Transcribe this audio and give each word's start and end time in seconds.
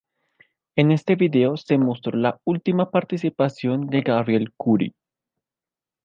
En 0.75 0.89
este 0.91 1.13
video, 1.15 1.55
se 1.57 1.77
mostró 1.77 2.17
la 2.17 2.39
última 2.43 2.89
participación 2.89 3.85
de 3.85 4.01
Gabriel 4.01 4.51
Kuri. 4.57 4.95